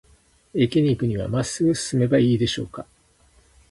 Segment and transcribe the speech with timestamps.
[0.55, 2.87] 駅に行くには、まっすぐ進めばいいでしょうか。